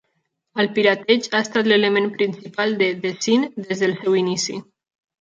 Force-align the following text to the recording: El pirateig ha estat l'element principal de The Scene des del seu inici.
El 0.63 0.69
pirateig 0.77 1.27
ha 1.33 1.41
estat 1.47 1.69
l'element 1.73 2.09
principal 2.17 2.75
de 2.83 2.91
The 3.07 3.15
Scene 3.21 3.67
des 3.71 3.87
del 3.87 3.99
seu 4.05 4.21
inici. 4.27 4.61